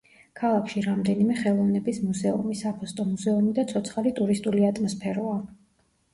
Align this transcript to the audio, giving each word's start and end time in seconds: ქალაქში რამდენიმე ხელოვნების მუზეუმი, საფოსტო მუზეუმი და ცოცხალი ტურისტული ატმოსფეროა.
ქალაქში 0.39 0.81
რამდენიმე 0.85 1.35
ხელოვნების 1.41 1.99
მუზეუმი, 2.05 2.57
საფოსტო 2.63 3.07
მუზეუმი 3.11 3.55
და 3.61 3.67
ცოცხალი 3.75 4.17
ტურისტული 4.23 4.67
ატმოსფეროა. 4.73 5.39